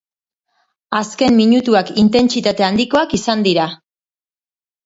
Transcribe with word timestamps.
Azken 0.99 1.37
minutuak 1.41 1.91
intentsitate 2.05 2.67
handikoak 2.71 3.15
izan 3.19 3.45
dira. 3.49 3.69